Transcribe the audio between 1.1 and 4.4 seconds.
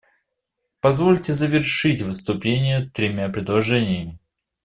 завершить выступление тремя предложениями.